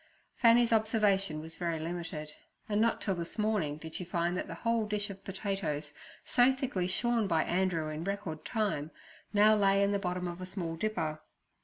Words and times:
Fanny's 0.35 0.73
observation 0.73 1.39
was 1.41 1.57
very 1.57 1.77
limited, 1.79 2.33
and 2.67 2.81
not 2.81 3.01
till 3.01 3.13
this 3.13 3.37
morning 3.37 3.77
did 3.77 3.93
she 3.93 4.03
find 4.03 4.35
that 4.35 4.47
the 4.47 4.55
whole 4.55 4.87
dish 4.87 5.11
of 5.11 5.23
potatoes 5.23 5.93
so 6.25 6.55
thickly 6.55 6.87
shorn 6.87 7.27
by 7.27 7.43
Andrew 7.43 7.87
in 7.89 8.03
record 8.03 8.43
time, 8.43 8.89
now 9.31 9.55
lay 9.55 9.83
in 9.83 9.91
the 9.91 9.99
bottom 9.99 10.27
of 10.27 10.41
a 10.41 10.45
small 10.47 10.75
dipper. 10.75 11.21